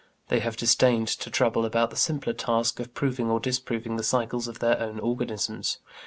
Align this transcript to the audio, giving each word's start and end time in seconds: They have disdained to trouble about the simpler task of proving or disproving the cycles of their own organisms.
They 0.29 0.39
have 0.39 0.57
disdained 0.57 1.09
to 1.09 1.29
trouble 1.29 1.63
about 1.63 1.91
the 1.91 1.95
simpler 1.95 2.33
task 2.33 2.79
of 2.79 2.91
proving 2.95 3.29
or 3.29 3.39
disproving 3.39 3.97
the 3.97 4.03
cycles 4.03 4.47
of 4.47 4.57
their 4.57 4.79
own 4.79 4.99
organisms. 4.99 5.77